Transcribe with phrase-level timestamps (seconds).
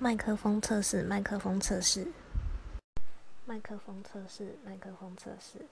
[0.00, 2.08] 麦克风测试麦克风测试。
[3.46, 5.64] 麦克风测试麦克风测试。